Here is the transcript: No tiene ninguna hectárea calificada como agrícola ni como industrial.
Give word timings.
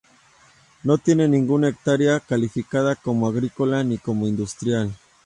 No 0.83 0.97
tiene 0.97 1.27
ninguna 1.27 1.67
hectárea 1.67 2.19
calificada 2.19 2.95
como 2.95 3.27
agrícola 3.27 3.83
ni 3.83 3.99
como 3.99 4.27
industrial. 4.27 4.91